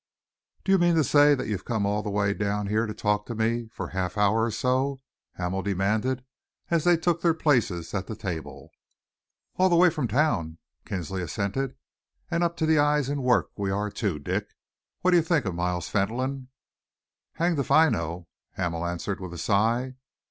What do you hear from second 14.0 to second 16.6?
Dick, what do you think of Miles Fentolin?"